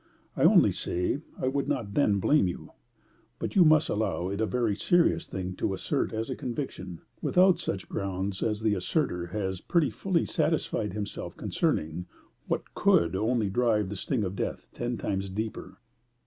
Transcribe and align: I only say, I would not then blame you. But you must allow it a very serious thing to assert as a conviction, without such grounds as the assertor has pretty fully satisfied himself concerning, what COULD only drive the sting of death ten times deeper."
I 0.35 0.41
only 0.45 0.71
say, 0.71 1.19
I 1.37 1.47
would 1.47 1.67
not 1.67 1.93
then 1.93 2.19
blame 2.19 2.47
you. 2.47 2.71
But 3.37 3.55
you 3.55 3.63
must 3.63 3.87
allow 3.87 4.29
it 4.29 4.41
a 4.41 4.47
very 4.47 4.75
serious 4.75 5.27
thing 5.27 5.53
to 5.57 5.75
assert 5.75 6.11
as 6.11 6.27
a 6.27 6.35
conviction, 6.35 7.01
without 7.21 7.59
such 7.59 7.87
grounds 7.87 8.41
as 8.41 8.61
the 8.61 8.73
assertor 8.73 9.27
has 9.29 9.61
pretty 9.61 9.91
fully 9.91 10.25
satisfied 10.25 10.93
himself 10.93 11.37
concerning, 11.37 12.07
what 12.47 12.73
COULD 12.73 13.15
only 13.15 13.51
drive 13.51 13.89
the 13.89 13.95
sting 13.95 14.23
of 14.23 14.35
death 14.35 14.65
ten 14.73 14.97
times 14.97 15.29
deeper." 15.29 15.77